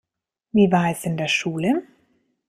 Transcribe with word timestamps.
Wie 0.51 0.71
war 0.71 0.89
es 0.89 1.05
in 1.05 1.15
der 1.15 1.27
Schule? 1.27 1.83